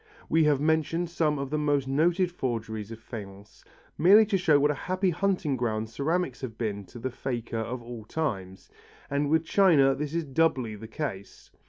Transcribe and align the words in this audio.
We 0.29 0.45
have 0.45 0.59
mentioned 0.59 1.11
some 1.11 1.37
of 1.37 1.51
the 1.51 1.59
most 1.59 1.87
noted 1.87 2.31
forgeries 2.31 2.89
of 2.89 2.97
faience, 2.99 3.63
merely 3.99 4.25
to 4.25 4.37
show 4.39 4.59
what 4.59 4.71
a 4.71 4.89
happy 4.89 5.11
hunting 5.11 5.55
ground 5.55 5.91
ceramics 5.91 6.41
have 6.41 6.57
been 6.57 6.85
to 6.85 6.97
the 6.97 7.11
faker 7.11 7.59
of 7.59 7.83
all 7.83 8.05
times, 8.05 8.71
and 9.11 9.29
with 9.29 9.45
china 9.45 9.93
this 9.93 10.15
is 10.15 10.23
doubly 10.25 10.73
the 10.75 10.87
case. 10.87 11.51